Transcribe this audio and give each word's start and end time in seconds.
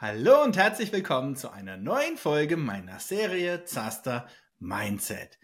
Hallo 0.00 0.42
und 0.42 0.56
herzlich 0.56 0.92
willkommen 0.92 1.36
zu 1.36 1.50
einer 1.50 1.76
neuen 1.76 2.16
Folge 2.16 2.56
meiner 2.56 2.98
Serie 2.98 3.64
Zaster 3.64 4.26
Mindset. 4.58 5.38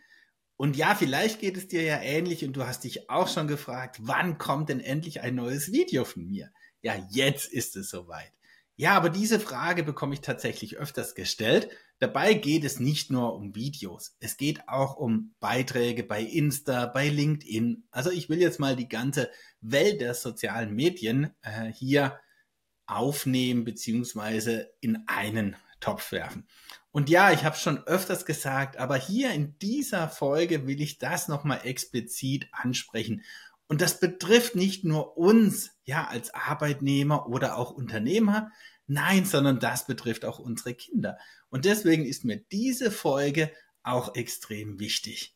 Und 0.57 0.77
ja, 0.77 0.95
vielleicht 0.95 1.41
geht 1.41 1.57
es 1.57 1.69
dir 1.69 1.83
ja 1.83 2.01
ähnlich 2.01 2.45
und 2.45 2.54
du 2.54 2.67
hast 2.67 2.85
dich 2.85 3.11
auch 3.11 3.29
schon 3.29 3.46
gefragt, 3.46 3.99
wann 4.01 4.38
kommt 4.38 4.69
denn 4.69 4.80
endlich 4.80 5.21
ein 5.21 5.35
neues 5.35 5.73
Video 5.73 6.05
von 6.05 6.27
mir? 6.27 6.51
Ja, 6.83 6.95
jetzt 7.11 7.53
ist 7.53 7.77
es 7.77 7.91
soweit. 7.91 8.33
Ja, 8.77 8.96
aber 8.96 9.09
diese 9.09 9.38
Frage 9.38 9.84
bekomme 9.84 10.14
ich 10.14 10.20
tatsächlich 10.20 10.79
öfters 10.79 11.14
gestellt. 11.14 11.68
Dabei 12.00 12.34
geht 12.34 12.64
es 12.64 12.80
nicht 12.80 13.09
nur 13.11 13.34
um 13.34 13.54
Videos. 13.54 14.16
Es 14.18 14.36
geht 14.36 14.68
auch 14.68 14.96
um 14.96 15.34
Beiträge 15.38 16.02
bei 16.02 16.23
Insta, 16.23 16.87
bei 16.87 17.09
LinkedIn. 17.09 17.84
Also 17.92 18.10
ich 18.10 18.29
will 18.29 18.41
jetzt 18.41 18.59
mal 18.59 18.74
die 18.74 18.88
ganze 18.88 19.30
Welt 19.60 20.00
der 20.00 20.14
sozialen 20.14 20.74
Medien 20.74 21.30
äh, 21.42 21.73
hier 21.73 22.18
aufnehmen 22.87 23.65
beziehungsweise 23.65 24.73
in 24.80 25.04
einen 25.06 25.56
Topf 25.79 26.10
werfen. 26.10 26.46
Und 26.91 27.10
ja, 27.10 27.32
ich 27.32 27.45
habe 27.45 27.56
schon 27.56 27.79
öfters 27.87 28.24
gesagt, 28.24 28.77
aber 28.77 28.96
hier 28.96 29.32
in 29.32 29.59
dieser 29.59 30.09
Folge 30.09 30.66
will 30.66 30.80
ich 30.80 30.98
das 30.98 31.29
nochmal 31.29 31.60
explizit 31.65 32.48
ansprechen. 32.52 33.23
Und 33.74 33.80
das 33.80 33.98
betrifft 33.98 34.55
nicht 34.55 34.84
nur 34.84 35.19
uns, 35.19 35.73
ja, 35.82 36.06
als 36.06 36.32
Arbeitnehmer 36.32 37.28
oder 37.28 37.59
auch 37.59 37.73
Unternehmer, 37.73 38.52
nein, 38.87 39.24
sondern 39.24 39.59
das 39.59 39.88
betrifft 39.88 40.24
auch 40.24 40.38
unsere 40.38 40.74
Kinder. 40.74 41.19
Und 41.51 41.65
deswegen 41.65 42.05
ist 42.05 42.24
mir 42.24 42.37
diese 42.52 42.92
Folge 42.92 43.51
auch 43.82 44.15
extrem 44.15 44.79
wichtig. 44.79 45.34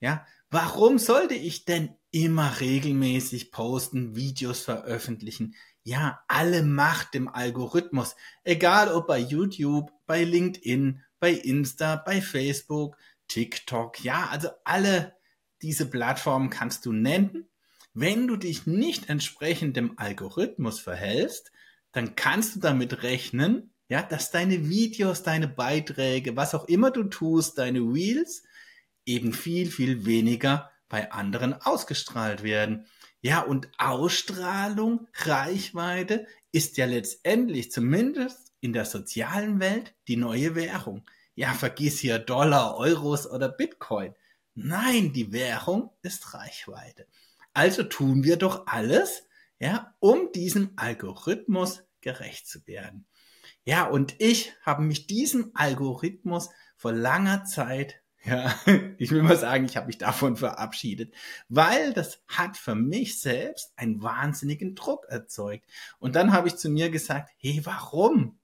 Ja, 0.00 0.26
warum 0.50 0.98
sollte 0.98 1.32
ich 1.32 1.64
denn 1.64 1.94
immer 2.10 2.60
regelmäßig 2.60 3.52
posten, 3.52 4.14
Videos 4.14 4.60
veröffentlichen? 4.60 5.54
ja, 5.88 6.22
alle 6.28 6.62
Macht 6.64 7.14
dem 7.14 7.28
Algorithmus. 7.28 8.14
Egal 8.44 8.92
ob 8.92 9.06
bei 9.06 9.18
YouTube, 9.18 9.90
bei 10.04 10.22
LinkedIn, 10.22 11.02
bei 11.18 11.30
Insta, 11.30 11.96
bei 11.96 12.20
Facebook, 12.20 12.98
TikTok, 13.28 14.04
ja, 14.04 14.28
also 14.28 14.50
alle 14.64 15.16
diese 15.62 15.86
Plattformen 15.86 16.50
kannst 16.50 16.84
du 16.84 16.92
nennen. 16.92 17.47
Wenn 18.00 18.28
du 18.28 18.36
dich 18.36 18.64
nicht 18.64 19.08
entsprechend 19.08 19.76
dem 19.76 19.98
Algorithmus 19.98 20.78
verhältst, 20.78 21.50
dann 21.90 22.14
kannst 22.14 22.54
du 22.54 22.60
damit 22.60 23.02
rechnen, 23.02 23.72
ja, 23.88 24.04
dass 24.04 24.30
deine 24.30 24.68
Videos, 24.68 25.24
deine 25.24 25.48
Beiträge, 25.48 26.36
was 26.36 26.54
auch 26.54 26.66
immer 26.66 26.92
du 26.92 27.02
tust, 27.02 27.58
deine 27.58 27.80
Reels 27.80 28.44
eben 29.04 29.32
viel, 29.32 29.68
viel 29.68 30.06
weniger 30.06 30.70
bei 30.88 31.10
anderen 31.10 31.54
ausgestrahlt 31.54 32.44
werden. 32.44 32.86
Ja, 33.20 33.40
und 33.40 33.68
Ausstrahlung, 33.78 35.08
Reichweite 35.14 36.28
ist 36.52 36.76
ja 36.76 36.86
letztendlich 36.86 37.72
zumindest 37.72 38.52
in 38.60 38.72
der 38.72 38.84
sozialen 38.84 39.58
Welt 39.58 39.92
die 40.06 40.16
neue 40.16 40.54
Währung. 40.54 41.04
Ja, 41.34 41.52
vergiss 41.52 41.98
hier 41.98 42.20
Dollar, 42.20 42.76
Euros 42.76 43.28
oder 43.28 43.48
Bitcoin. 43.48 44.14
Nein, 44.54 45.12
die 45.12 45.32
Währung 45.32 45.90
ist 46.02 46.32
Reichweite. 46.32 47.08
Also 47.58 47.82
tun 47.82 48.22
wir 48.22 48.36
doch 48.36 48.68
alles, 48.68 49.24
ja, 49.58 49.92
um 49.98 50.30
diesem 50.30 50.74
Algorithmus 50.76 51.82
gerecht 52.00 52.46
zu 52.46 52.64
werden. 52.68 53.04
Ja, 53.64 53.88
und 53.88 54.14
ich 54.20 54.52
habe 54.62 54.82
mich 54.82 55.08
diesem 55.08 55.50
Algorithmus 55.54 56.50
vor 56.76 56.92
langer 56.92 57.46
Zeit 57.46 58.00
ja, 58.22 58.54
ich 58.98 59.10
will 59.10 59.24
mal 59.24 59.36
sagen, 59.36 59.64
ich 59.64 59.76
habe 59.76 59.88
mich 59.88 59.98
davon 59.98 60.36
verabschiedet, 60.36 61.12
weil 61.48 61.92
das 61.92 62.22
hat 62.28 62.56
für 62.56 62.76
mich 62.76 63.20
selbst 63.20 63.72
einen 63.76 64.02
wahnsinnigen 64.02 64.76
Druck 64.76 65.06
erzeugt. 65.08 65.66
Und 65.98 66.14
dann 66.14 66.32
habe 66.32 66.46
ich 66.46 66.56
zu 66.56 66.68
mir 66.68 66.90
gesagt, 66.90 67.30
hey, 67.38 67.60
warum? 67.64 68.38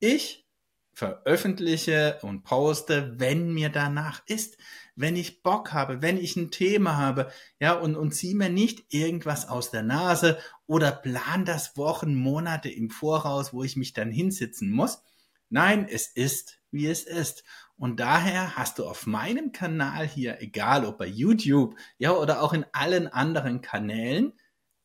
Ich 0.00 0.46
veröffentliche 0.92 2.18
und 2.20 2.42
poste, 2.42 3.18
wenn 3.18 3.54
mir 3.54 3.70
danach 3.70 4.22
ist, 4.26 4.58
wenn 5.00 5.16
ich 5.16 5.42
Bock 5.42 5.72
habe, 5.72 6.02
wenn 6.02 6.18
ich 6.18 6.36
ein 6.36 6.50
Thema 6.50 6.96
habe, 6.96 7.30
ja, 7.58 7.72
und, 7.72 7.96
und 7.96 8.12
zieh 8.12 8.34
mir 8.34 8.50
nicht 8.50 8.92
irgendwas 8.92 9.48
aus 9.48 9.70
der 9.70 9.82
Nase 9.82 10.38
oder 10.66 10.92
plan 10.92 11.44
das 11.44 11.76
Wochen, 11.76 12.14
Monate 12.14 12.68
im 12.68 12.90
Voraus, 12.90 13.52
wo 13.52 13.62
ich 13.64 13.76
mich 13.76 13.92
dann 13.92 14.10
hinsitzen 14.10 14.70
muss. 14.70 15.02
Nein, 15.48 15.86
es 15.90 16.06
ist, 16.06 16.60
wie 16.70 16.86
es 16.86 17.04
ist. 17.04 17.44
Und 17.76 17.98
daher 17.98 18.56
hast 18.56 18.78
du 18.78 18.86
auf 18.86 19.06
meinem 19.06 19.52
Kanal 19.52 20.06
hier, 20.06 20.40
egal 20.40 20.84
ob 20.84 20.98
bei 20.98 21.06
YouTube, 21.06 21.76
ja, 21.98 22.12
oder 22.12 22.42
auch 22.42 22.52
in 22.52 22.66
allen 22.72 23.08
anderen 23.08 23.62
Kanälen, 23.62 24.34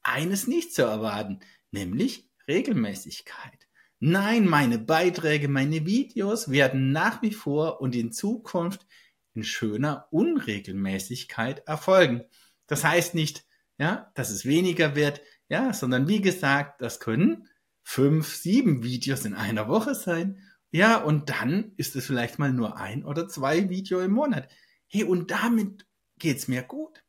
eines 0.02 0.48
nicht 0.48 0.74
zu 0.74 0.84
erwarten, 0.84 1.40
nämlich 1.72 2.30
Regelmäßigkeit. 2.48 3.68
Nein, 4.00 4.48
meine 4.48 4.78
Beiträge, 4.78 5.48
meine 5.48 5.86
Videos 5.86 6.50
werden 6.52 6.92
nach 6.92 7.22
wie 7.22 7.34
vor 7.34 7.82
und 7.82 7.96
in 7.96 8.12
Zukunft 8.12 8.86
in 9.36 9.44
schöner 9.44 10.08
Unregelmäßigkeit 10.12 11.68
erfolgen. 11.68 12.24
Das 12.68 12.84
heißt 12.84 13.16
nicht, 13.16 13.46
ja, 13.78 14.12
dass 14.16 14.30
es 14.30 14.46
weniger 14.46 14.96
wird, 14.96 15.22
ja, 15.50 15.74
sondern 15.74 16.08
wie 16.08 16.22
gesagt, 16.22 16.82
das 16.82 17.00
können 17.00 17.48
fünf, 17.84 18.34
sieben 18.34 18.84
Videos 18.84 19.26
in 19.26 19.36
einer 19.36 19.68
Woche 19.68 19.94
sein 19.94 20.42
ja, 20.76 20.98
und 20.98 21.30
dann 21.30 21.72
ist 21.78 21.96
es 21.96 22.06
vielleicht 22.06 22.38
mal 22.38 22.52
nur 22.52 22.76
ein 22.76 23.06
oder 23.06 23.30
zwei 23.30 23.70
Video 23.70 24.02
im 24.02 24.12
Monat. 24.12 24.50
Hey, 24.88 25.06
und 25.06 25.32
damit 25.32 25.88
geht's 26.20 26.50
mir 26.50 26.64
gut. 26.64 27.02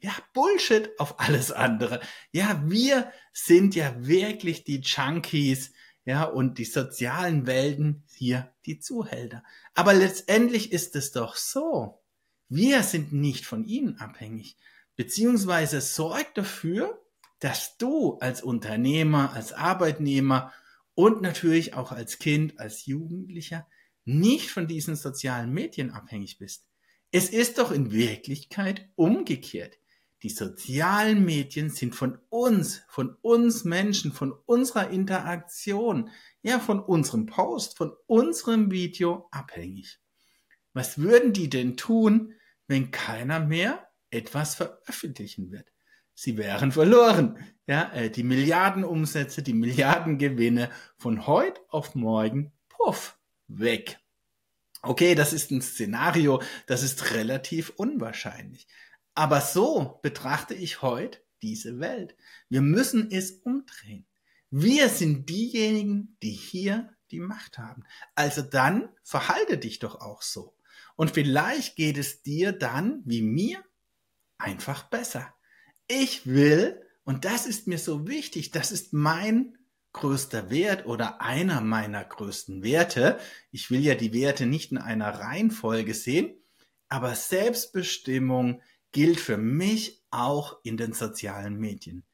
Ja, 0.00 0.10
Bullshit 0.32 0.90
auf 0.98 1.20
alles 1.20 1.52
andere. 1.52 2.00
Ja, 2.32 2.60
wir 2.66 3.12
sind 3.32 3.76
ja 3.76 3.94
wirklich 4.04 4.64
die 4.64 4.80
Junkies, 4.80 5.72
ja, 6.04 6.24
und 6.24 6.58
die 6.58 6.64
sozialen 6.64 7.46
Welten 7.46 8.02
hier 8.14 8.52
die 8.66 8.80
Zuhälter. 8.80 9.44
Aber 9.74 9.94
letztendlich 9.94 10.72
ist 10.72 10.96
es 10.96 11.12
doch 11.12 11.36
so. 11.36 12.00
Wir 12.48 12.82
sind 12.82 13.12
nicht 13.12 13.46
von 13.46 13.64
ihnen 13.64 13.98
abhängig. 13.98 14.56
Beziehungsweise 14.96 15.80
sorgt 15.80 16.38
dafür, 16.38 17.00
dass 17.38 17.76
du 17.78 18.18
als 18.18 18.42
Unternehmer, 18.42 19.32
als 19.32 19.52
Arbeitnehmer 19.52 20.52
und 20.94 21.22
natürlich 21.22 21.74
auch 21.74 21.92
als 21.92 22.18
Kind, 22.18 22.58
als 22.58 22.86
Jugendlicher 22.86 23.66
nicht 24.04 24.50
von 24.50 24.66
diesen 24.66 24.96
sozialen 24.96 25.52
Medien 25.52 25.90
abhängig 25.90 26.38
bist. 26.38 26.66
Es 27.10 27.30
ist 27.30 27.58
doch 27.58 27.70
in 27.70 27.92
Wirklichkeit 27.92 28.88
umgekehrt. 28.96 29.78
Die 30.22 30.30
sozialen 30.30 31.24
Medien 31.24 31.70
sind 31.70 31.94
von 31.94 32.18
uns, 32.28 32.82
von 32.88 33.16
uns 33.22 33.64
Menschen, 33.64 34.12
von 34.12 34.32
unserer 34.46 34.90
Interaktion, 34.90 36.10
ja, 36.42 36.58
von 36.58 36.80
unserem 36.80 37.26
Post, 37.26 37.76
von 37.76 37.92
unserem 38.06 38.70
Video 38.70 39.28
abhängig. 39.30 39.98
Was 40.72 40.98
würden 40.98 41.32
die 41.32 41.50
denn 41.50 41.76
tun, 41.76 42.34
wenn 42.68 42.90
keiner 42.90 43.40
mehr 43.40 43.88
etwas 44.10 44.54
veröffentlichen 44.54 45.50
wird? 45.50 45.72
sie 46.14 46.36
wären 46.36 46.72
verloren. 46.72 47.38
Ja, 47.66 47.92
äh, 47.92 48.10
die 48.10 48.22
Milliardenumsätze, 48.22 49.42
die 49.42 49.54
Milliardengewinne 49.54 50.70
von 50.96 51.26
heute 51.26 51.60
auf 51.68 51.94
morgen, 51.94 52.52
puff, 52.68 53.18
weg. 53.48 53.98
Okay, 54.82 55.14
das 55.14 55.32
ist 55.32 55.50
ein 55.52 55.62
Szenario, 55.62 56.42
das 56.66 56.82
ist 56.82 57.14
relativ 57.14 57.70
unwahrscheinlich. 57.76 58.66
Aber 59.14 59.40
so 59.40 59.98
betrachte 60.02 60.54
ich 60.54 60.82
heute 60.82 61.18
diese 61.42 61.80
Welt. 61.80 62.16
Wir 62.48 62.62
müssen 62.62 63.10
es 63.10 63.32
umdrehen. 63.32 64.06
Wir 64.50 64.88
sind 64.88 65.28
diejenigen, 65.28 66.16
die 66.22 66.30
hier 66.30 66.94
die 67.10 67.20
Macht 67.20 67.58
haben. 67.58 67.84
Also 68.14 68.42
dann 68.42 68.88
verhalte 69.02 69.58
dich 69.58 69.78
doch 69.78 70.00
auch 70.00 70.22
so. 70.22 70.54
Und 70.96 71.12
vielleicht 71.12 71.76
geht 71.76 71.98
es 71.98 72.22
dir 72.22 72.52
dann, 72.52 73.02
wie 73.04 73.22
mir, 73.22 73.62
einfach 74.38 74.84
besser. 74.84 75.34
Ich 75.88 76.26
will, 76.26 76.82
und 77.04 77.24
das 77.24 77.46
ist 77.46 77.66
mir 77.66 77.78
so 77.78 78.06
wichtig, 78.06 78.50
das 78.50 78.72
ist 78.72 78.92
mein 78.92 79.56
größter 79.92 80.50
Wert 80.50 80.86
oder 80.86 81.20
einer 81.20 81.60
meiner 81.60 82.04
größten 82.04 82.62
Werte. 82.62 83.18
Ich 83.50 83.70
will 83.70 83.80
ja 83.80 83.94
die 83.94 84.12
Werte 84.12 84.46
nicht 84.46 84.72
in 84.72 84.78
einer 84.78 85.08
Reihenfolge 85.08 85.94
sehen, 85.94 86.34
aber 86.88 87.14
Selbstbestimmung 87.14 88.62
gilt 88.92 89.20
für 89.20 89.38
mich 89.38 90.04
auch 90.10 90.58
in 90.62 90.76
den 90.76 90.92
sozialen 90.92 91.58
Medien. 91.58 92.04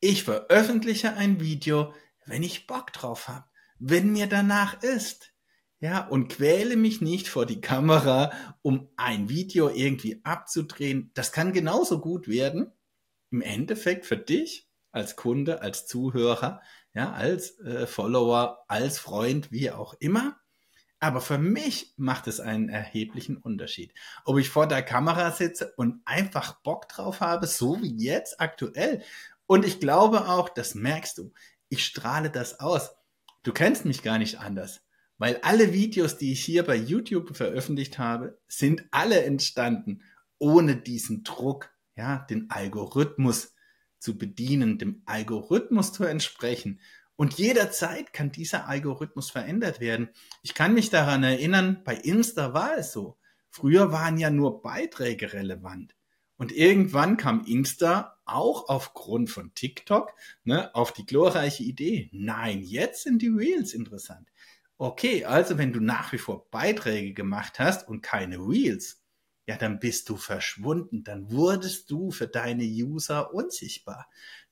Ich 0.00 0.24
veröffentliche 0.24 1.14
ein 1.14 1.40
Video, 1.40 1.94
wenn 2.26 2.42
ich 2.42 2.66
Bock 2.66 2.92
drauf 2.92 3.28
habe, 3.28 3.46
wenn 3.78 4.12
mir 4.12 4.26
danach 4.26 4.82
ist. 4.82 5.32
Ja, 5.80 6.06
und 6.08 6.28
quäle 6.28 6.76
mich 6.76 7.00
nicht 7.00 7.28
vor 7.28 7.46
die 7.46 7.60
Kamera, 7.60 8.32
um 8.62 8.88
ein 8.96 9.28
Video 9.28 9.68
irgendwie 9.68 10.20
abzudrehen. 10.24 11.12
Das 11.14 11.30
kann 11.30 11.52
genauso 11.52 12.00
gut 12.00 12.26
werden, 12.26 12.72
im 13.30 13.42
Endeffekt 13.42 14.04
für 14.04 14.16
dich 14.16 14.68
als 14.90 15.14
Kunde, 15.14 15.62
als 15.62 15.86
Zuhörer, 15.86 16.62
ja, 16.94 17.12
als 17.12 17.60
äh, 17.60 17.86
Follower, 17.86 18.64
als 18.66 18.98
Freund, 18.98 19.52
wie 19.52 19.70
auch 19.70 19.94
immer. 20.00 20.40
Aber 21.00 21.20
für 21.20 21.38
mich 21.38 21.94
macht 21.96 22.26
es 22.26 22.40
einen 22.40 22.68
erheblichen 22.68 23.36
Unterschied. 23.36 23.94
Ob 24.24 24.38
ich 24.38 24.50
vor 24.50 24.66
der 24.66 24.82
Kamera 24.82 25.30
sitze 25.30 25.72
und 25.76 26.00
einfach 26.04 26.60
Bock 26.62 26.88
drauf 26.88 27.20
habe, 27.20 27.46
so 27.46 27.80
wie 27.80 27.96
jetzt 27.96 28.40
aktuell, 28.40 29.02
Und 29.46 29.64
ich 29.64 29.80
glaube 29.80 30.28
auch, 30.28 30.50
das 30.50 30.74
merkst 30.74 31.16
du, 31.16 31.32
ich 31.70 31.84
strahle 31.84 32.30
das 32.30 32.60
aus. 32.60 32.90
Du 33.42 33.52
kennst 33.52 33.86
mich 33.86 34.02
gar 34.02 34.18
nicht 34.18 34.40
anders, 34.40 34.82
weil 35.16 35.38
alle 35.42 35.72
Videos, 35.72 36.18
die 36.18 36.32
ich 36.32 36.44
hier 36.44 36.64
bei 36.64 36.76
YouTube 36.76 37.34
veröffentlicht 37.34 37.98
habe, 37.98 38.38
sind 38.46 38.84
alle 38.90 39.22
entstanden 39.24 40.02
ohne 40.38 40.76
diesen 40.76 41.24
Druck, 41.24 41.70
ja, 41.96 42.26
den 42.30 42.50
Algorithmus 42.50 43.54
zu 43.98 44.18
bedienen, 44.18 44.78
dem 44.78 45.02
Algorithmus 45.06 45.92
zu 45.92 46.04
entsprechen. 46.04 46.80
Und 47.18 47.34
jederzeit 47.36 48.12
kann 48.12 48.30
dieser 48.30 48.68
Algorithmus 48.68 49.28
verändert 49.28 49.80
werden. 49.80 50.10
Ich 50.44 50.54
kann 50.54 50.72
mich 50.72 50.88
daran 50.88 51.24
erinnern, 51.24 51.82
bei 51.84 51.96
Insta 51.96 52.54
war 52.54 52.78
es 52.78 52.92
so. 52.92 53.18
Früher 53.50 53.90
waren 53.90 54.18
ja 54.18 54.30
nur 54.30 54.62
Beiträge 54.62 55.32
relevant. 55.32 55.96
Und 56.36 56.52
irgendwann 56.52 57.16
kam 57.16 57.44
Insta 57.44 58.20
auch 58.24 58.68
aufgrund 58.68 59.30
von 59.30 59.52
TikTok 59.52 60.14
ne, 60.44 60.72
auf 60.76 60.92
die 60.92 61.04
glorreiche 61.04 61.64
Idee. 61.64 62.08
Nein, 62.12 62.62
jetzt 62.62 63.02
sind 63.02 63.20
die 63.20 63.30
Reels 63.30 63.74
interessant. 63.74 64.28
Okay, 64.76 65.24
also 65.24 65.58
wenn 65.58 65.72
du 65.72 65.80
nach 65.80 66.12
wie 66.12 66.18
vor 66.18 66.48
Beiträge 66.52 67.14
gemacht 67.14 67.58
hast 67.58 67.88
und 67.88 68.00
keine 68.00 68.36
Reels, 68.36 69.02
ja, 69.48 69.56
dann 69.56 69.80
bist 69.80 70.08
du 70.08 70.16
verschwunden, 70.16 71.02
dann 71.02 71.32
wurdest 71.32 71.90
du 71.90 72.12
für 72.12 72.28
deine 72.28 72.62
User 72.62 73.34
unsichtbar. 73.34 74.06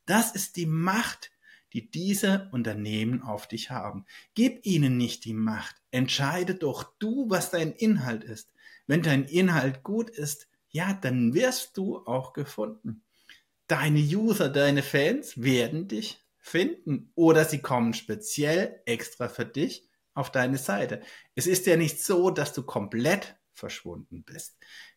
Das 0.04 0.34
ist 0.34 0.56
die 0.56 0.66
Macht, 0.66 1.30
die 1.72 1.90
diese 1.90 2.48
Unternehmen 2.52 3.22
auf 3.22 3.46
dich 3.46 3.70
haben. 3.70 4.04
Gib 4.34 4.64
ihnen 4.64 4.96
nicht 4.96 5.24
die 5.24 5.34
Macht. 5.34 5.76
Entscheide 5.90 6.54
doch 6.54 6.92
du, 6.98 7.28
was 7.28 7.50
dein 7.50 7.72
Inhalt 7.72 8.24
ist. 8.24 8.52
Wenn 8.86 9.02
dein 9.02 9.24
Inhalt 9.24 9.82
gut 9.82 10.10
ist, 10.10 10.48
ja, 10.68 10.92
dann 10.94 11.34
wirst 11.34 11.76
du 11.76 11.98
auch 12.06 12.32
gefunden. 12.32 13.02
Deine 13.66 13.98
User, 13.98 14.48
deine 14.48 14.82
Fans 14.82 15.42
werden 15.42 15.88
dich 15.88 16.24
finden 16.38 17.10
oder 17.16 17.44
sie 17.44 17.58
kommen 17.58 17.94
speziell 17.94 18.80
extra 18.86 19.28
für 19.28 19.44
dich 19.44 19.88
auf 20.14 20.30
deine 20.30 20.58
Seite. 20.58 21.02
Es 21.34 21.46
ist 21.46 21.66
ja 21.66 21.76
nicht 21.76 22.02
so, 22.02 22.30
dass 22.30 22.52
du 22.52 22.62
komplett 22.62 23.36
verschwunden 23.52 24.22
bist. 24.22 24.56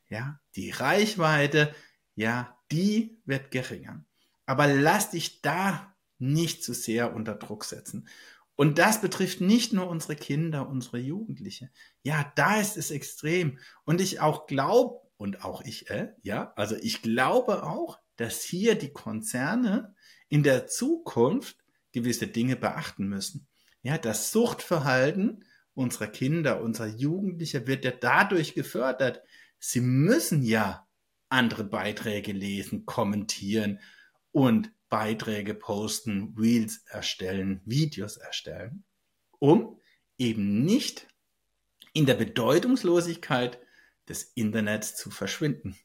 Ja, 0.09 0.39
die 0.55 0.69
Reichweite, 0.71 1.73
ja, 2.15 2.57
die 2.71 3.17
wird 3.25 3.51
geringer. 3.51 4.03
Aber 4.45 4.67
lass 4.67 5.11
dich 5.11 5.41
da 5.41 5.95
nicht 6.19 6.63
zu 6.63 6.73
sehr 6.73 7.13
unter 7.15 7.35
Druck 7.35 7.65
setzen. 7.65 8.07
Und 8.55 8.77
das 8.77 8.99
betrifft 8.99 9.39
nicht 9.39 9.71
nur 9.71 9.87
unsere 9.87 10.17
Kinder, 10.17 10.67
unsere 10.67 10.97
Jugendliche. 10.97 11.71
Ja, 12.03 12.31
da 12.35 12.59
ist 12.59 12.75
es 12.75 12.91
extrem. 12.91 13.57
Und 13.85 14.01
ich 14.01 14.19
auch 14.19 14.47
glaube, 14.47 14.99
und 15.15 15.45
auch 15.45 15.61
ich, 15.63 15.89
äh, 15.89 16.09
ja, 16.23 16.51
also 16.57 16.75
ich 16.75 17.01
glaube 17.01 17.63
auch, 17.63 17.99
dass 18.17 18.43
hier 18.43 18.75
die 18.75 18.91
Konzerne 18.91 19.95
in 20.27 20.43
der 20.43 20.67
Zukunft 20.67 21.57
gewisse 21.93 22.27
Dinge 22.27 22.57
beachten 22.57 23.07
müssen. 23.07 23.47
Ja, 23.81 23.97
das 23.97 24.31
Suchtverhalten 24.31 25.45
unserer 25.73 26.07
Kinder, 26.07 26.61
unserer 26.61 26.87
Jugendliche 26.87 27.65
wird 27.65 27.85
ja 27.85 27.91
dadurch 27.91 28.55
gefördert. 28.55 29.21
Sie 29.59 29.79
müssen 29.79 30.43
ja 30.43 30.85
andere 31.29 31.63
Beiträge 31.63 32.33
lesen, 32.33 32.85
kommentieren 32.85 33.79
und 34.31 34.71
Beiträge 34.89 35.53
posten, 35.53 36.35
Reels 36.37 36.83
erstellen, 36.87 37.61
Videos 37.65 38.17
erstellen, 38.17 38.83
um 39.39 39.79
eben 40.17 40.63
nicht 40.65 41.07
in 41.93 42.05
der 42.05 42.15
Bedeutungslosigkeit 42.15 43.59
des 44.07 44.23
Internets 44.23 44.95
zu 44.95 45.11
verschwinden. 45.11 45.77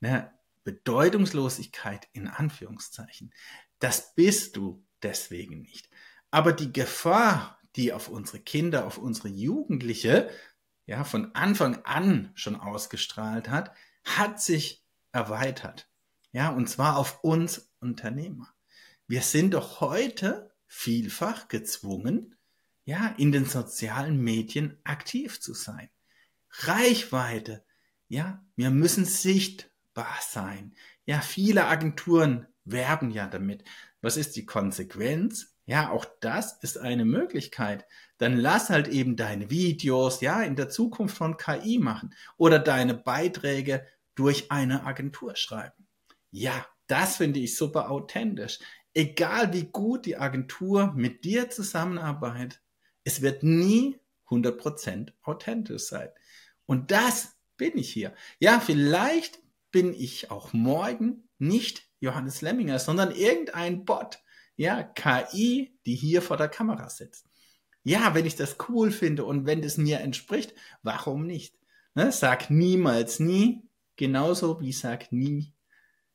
Ne? 0.00 0.32
Bedeutungslosigkeit 0.64 2.08
in 2.12 2.28
Anführungszeichen. 2.28 3.32
Das 3.78 4.14
bist 4.14 4.56
du 4.56 4.84
deswegen 5.02 5.62
nicht. 5.62 5.88
Aber 6.30 6.52
die 6.52 6.72
Gefahr, 6.72 7.58
die 7.76 7.92
auf 7.92 8.08
unsere 8.08 8.40
Kinder, 8.40 8.86
auf 8.86 8.98
unsere 8.98 9.28
Jugendliche, 9.28 10.30
ja, 10.86 11.04
von 11.04 11.34
Anfang 11.34 11.84
an 11.84 12.32
schon 12.34 12.56
ausgestrahlt 12.56 13.48
hat, 13.48 13.74
hat 14.04 14.40
sich 14.40 14.84
erweitert. 15.12 15.88
Ja, 16.32 16.50
und 16.50 16.68
zwar 16.68 16.96
auf 16.96 17.22
uns 17.24 17.69
Unternehmer. 17.80 18.52
Wir 19.06 19.22
sind 19.22 19.54
doch 19.54 19.80
heute 19.80 20.54
vielfach 20.66 21.48
gezwungen, 21.48 22.36
ja, 22.84 23.14
in 23.18 23.32
den 23.32 23.44
sozialen 23.44 24.20
Medien 24.20 24.78
aktiv 24.84 25.40
zu 25.40 25.54
sein. 25.54 25.90
Reichweite, 26.50 27.64
ja, 28.08 28.44
wir 28.56 28.70
müssen 28.70 29.04
sichtbar 29.04 30.18
sein. 30.20 30.74
Ja, 31.04 31.20
viele 31.20 31.66
Agenturen 31.66 32.46
werben 32.64 33.10
ja 33.10 33.26
damit. 33.26 33.64
Was 34.00 34.16
ist 34.16 34.36
die 34.36 34.46
Konsequenz? 34.46 35.54
Ja, 35.66 35.90
auch 35.90 36.04
das 36.20 36.58
ist 36.62 36.78
eine 36.78 37.04
Möglichkeit. 37.04 37.86
Dann 38.18 38.36
lass 38.36 38.70
halt 38.70 38.88
eben 38.88 39.16
deine 39.16 39.50
Videos, 39.50 40.20
ja, 40.20 40.42
in 40.42 40.56
der 40.56 40.68
Zukunft 40.68 41.16
von 41.16 41.36
KI 41.36 41.78
machen 41.78 42.14
oder 42.36 42.58
deine 42.58 42.94
Beiträge 42.94 43.86
durch 44.14 44.50
eine 44.50 44.84
Agentur 44.84 45.36
schreiben. 45.36 45.86
Ja, 46.30 46.66
das 46.90 47.16
finde 47.16 47.40
ich 47.40 47.56
super 47.56 47.90
authentisch. 47.90 48.58
Egal 48.92 49.52
wie 49.52 49.64
gut 49.64 50.06
die 50.06 50.16
Agentur 50.16 50.92
mit 50.94 51.24
dir 51.24 51.48
zusammenarbeitet, 51.48 52.60
es 53.04 53.22
wird 53.22 53.42
nie 53.42 53.98
100% 54.28 55.12
authentisch 55.22 55.82
sein. 55.84 56.08
Und 56.66 56.90
das 56.90 57.36
bin 57.56 57.76
ich 57.76 57.92
hier. 57.92 58.14
Ja, 58.38 58.60
vielleicht 58.60 59.40
bin 59.70 59.94
ich 59.94 60.30
auch 60.30 60.52
morgen 60.52 61.28
nicht 61.38 61.88
Johannes 62.00 62.40
Lemminger, 62.42 62.78
sondern 62.78 63.14
irgendein 63.14 63.84
Bot, 63.84 64.18
ja, 64.56 64.82
KI, 64.82 65.78
die 65.86 65.94
hier 65.94 66.22
vor 66.22 66.36
der 66.36 66.48
Kamera 66.48 66.88
sitzt. 66.90 67.26
Ja, 67.82 68.14
wenn 68.14 68.26
ich 68.26 68.36
das 68.36 68.56
cool 68.68 68.90
finde 68.90 69.24
und 69.24 69.46
wenn 69.46 69.62
es 69.62 69.78
mir 69.78 70.00
entspricht, 70.00 70.54
warum 70.82 71.26
nicht? 71.26 71.56
Ne, 71.94 72.12
sag 72.12 72.50
niemals 72.50 73.20
nie, 73.20 73.62
genauso 73.96 74.60
wie 74.60 74.72
sag 74.72 75.12
nie 75.12 75.54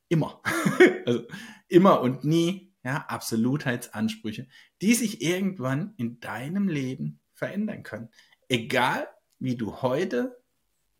immer. 0.09 0.41
also 1.05 1.23
immer 1.67 2.01
und 2.01 2.23
nie, 2.23 2.73
ja, 2.83 3.05
Absolutheitsansprüche, 3.07 4.47
die 4.81 4.93
sich 4.93 5.21
irgendwann 5.21 5.93
in 5.97 6.19
deinem 6.19 6.67
Leben 6.67 7.19
verändern 7.33 7.83
können. 7.83 8.09
Egal, 8.47 9.07
wie 9.39 9.55
du 9.55 9.81
heute 9.81 10.37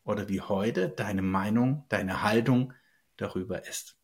oder 0.04 0.28
wie 0.30 0.42
heute 0.42 0.90
deine 0.90 1.22
Meinung, 1.22 1.86
deine 1.90 2.24
Haltung 2.24 2.74
darüber 3.18 3.68
ist. 3.68 3.98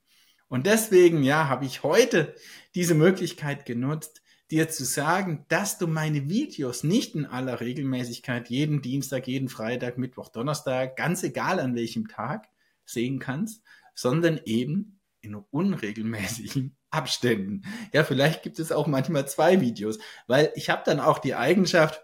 Und 0.48 0.68
deswegen, 0.68 1.24
ja, 1.24 1.48
habe 1.48 1.66
ich 1.66 1.84
heute 1.84 2.36
diese 2.76 2.94
Möglichkeit 2.94 3.66
genutzt, 3.66 4.22
dir 4.52 4.70
zu 4.70 4.84
sagen, 4.84 5.46
dass 5.48 5.78
du 5.78 5.88
meine 5.88 6.30
Videos 6.30 6.84
nicht 6.84 7.16
in 7.16 7.26
aller 7.26 7.62
Regelmäßigkeit 7.62 8.50
jeden 8.50 8.82
Dienstag, 8.82 9.28
jeden 9.28 9.48
Freitag, 9.48 9.98
Mittwoch, 9.98 10.28
Donnerstag, 10.28 10.98
ganz 10.98 11.24
egal 11.24 11.60
an 11.60 11.74
welchem 11.74 12.10
Tag 12.10 12.50
sehen 12.84 13.20
kannst, 13.20 13.64
sondern 13.94 14.40
eben 14.46 15.00
in 15.22 15.36
unregelmäßigen 15.36 16.76
Abständen. 16.90 17.64
Ja, 17.94 18.04
vielleicht 18.04 18.44
gibt 18.44 18.60
es 18.60 18.72
auch 18.72 18.88
manchmal 18.88 19.28
zwei 19.28 19.62
Videos, 19.62 19.98
weil 20.28 20.52
ich 20.56 20.70
habe 20.70 20.84
dann 20.86 21.00
auch 21.00 21.20
die 21.20 21.36
Eigenschaft, 21.36 22.02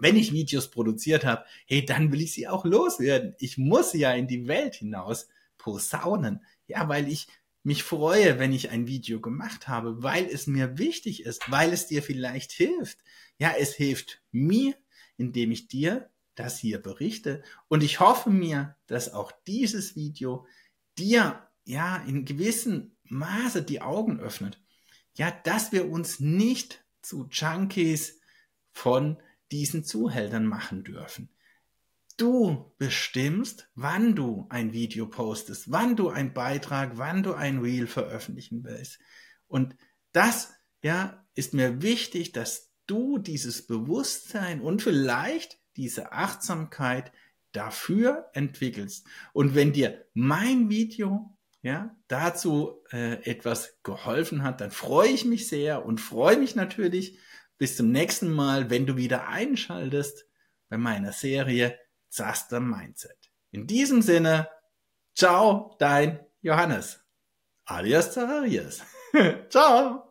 wenn 0.00 0.16
ich 0.16 0.32
Videos 0.32 0.70
produziert 0.70 1.24
habe, 1.24 1.44
hey, 1.66 1.84
dann 1.84 2.12
will 2.12 2.20
ich 2.20 2.32
sie 2.32 2.46
auch 2.46 2.64
loswerden. 2.64 3.34
Ich 3.38 3.58
muss 3.58 3.92
ja 3.94 4.12
in 4.12 4.28
die 4.28 4.46
Welt 4.46 4.76
hinaus 4.76 5.28
posaunen. 5.56 6.44
Ja, 6.68 6.88
weil 6.88 7.08
ich 7.08 7.26
mich 7.64 7.82
freue, 7.82 8.38
wenn 8.38 8.52
ich 8.52 8.70
ein 8.70 8.86
Video 8.86 9.20
gemacht 9.20 9.66
habe, 9.66 10.02
weil 10.02 10.26
es 10.26 10.46
mir 10.46 10.78
wichtig 10.78 11.24
ist, 11.24 11.50
weil 11.50 11.72
es 11.72 11.86
dir 11.86 12.02
vielleicht 12.02 12.52
hilft. 12.52 12.98
Ja, 13.38 13.52
es 13.58 13.74
hilft 13.74 14.22
mir, 14.30 14.74
indem 15.16 15.50
ich 15.50 15.68
dir 15.68 16.08
das 16.34 16.58
hier 16.58 16.80
berichte. 16.80 17.42
Und 17.66 17.82
ich 17.82 18.00
hoffe 18.00 18.30
mir, 18.30 18.76
dass 18.86 19.12
auch 19.12 19.32
dieses 19.46 19.96
Video 19.96 20.46
dir 20.98 21.48
ja 21.64 21.96
in 21.98 22.24
gewissem 22.24 22.96
Maße 23.04 23.62
die 23.62 23.80
Augen 23.80 24.20
öffnet. 24.20 24.60
Ja, 25.14 25.30
dass 25.30 25.72
wir 25.72 25.90
uns 25.90 26.20
nicht 26.20 26.84
zu 27.02 27.28
Junkies 27.30 28.20
von 28.72 29.16
diesen 29.50 29.84
Zuhältern 29.84 30.46
machen 30.46 30.84
dürfen. 30.84 31.30
Du 32.16 32.74
bestimmst, 32.78 33.70
wann 33.74 34.14
du 34.14 34.46
ein 34.50 34.72
Video 34.72 35.06
postest, 35.06 35.70
wann 35.70 35.96
du 35.96 36.08
einen 36.08 36.34
Beitrag, 36.34 36.92
wann 36.96 37.22
du 37.22 37.34
ein 37.34 37.60
Reel 37.60 37.86
veröffentlichen 37.86 38.64
willst. 38.64 38.98
Und 39.46 39.76
das, 40.12 40.52
ja, 40.82 41.24
ist 41.34 41.54
mir 41.54 41.80
wichtig, 41.82 42.32
dass 42.32 42.72
du 42.86 43.18
dieses 43.18 43.66
Bewusstsein 43.66 44.60
und 44.60 44.82
vielleicht 44.82 45.58
diese 45.76 46.10
Achtsamkeit 46.10 47.12
dafür 47.52 48.28
entwickelst. 48.32 49.06
Und 49.32 49.54
wenn 49.54 49.72
dir 49.72 50.06
mein 50.14 50.68
Video 50.68 51.36
ja, 51.62 51.96
dazu 52.06 52.82
äh, 52.92 53.22
etwas 53.28 53.78
geholfen 53.82 54.42
hat, 54.42 54.60
dann 54.60 54.70
freue 54.70 55.08
ich 55.08 55.24
mich 55.24 55.48
sehr 55.48 55.84
und 55.84 56.00
freue 56.00 56.36
mich 56.36 56.54
natürlich, 56.54 57.18
bis 57.58 57.76
zum 57.76 57.90
nächsten 57.90 58.30
Mal, 58.32 58.70
wenn 58.70 58.86
du 58.86 58.96
wieder 58.96 59.28
einschaltest 59.28 60.26
bei 60.68 60.78
meiner 60.78 61.12
Serie 61.12 61.78
Zaster 62.08 62.60
Mindset. 62.60 63.30
In 63.50 63.66
diesem 63.66 64.02
Sinne, 64.02 64.48
ciao, 65.14 65.76
dein 65.78 66.20
Johannes. 66.40 67.00
Alias 67.64 68.12
Zacharias. 68.12 68.82
Ciao. 69.50 70.04